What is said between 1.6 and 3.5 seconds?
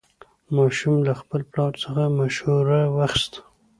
څخه مشوره واخیسته